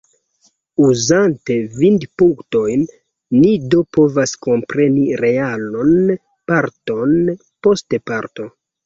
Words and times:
Uzante 0.83 1.57
vidpunktojn, 1.81 2.85
ni 3.41 3.51
do 3.73 3.81
povas 3.97 4.33
kompreni 4.47 5.05
realon 5.25 5.93
parton 6.53 7.15
post 7.69 7.99
parto. 8.11 8.49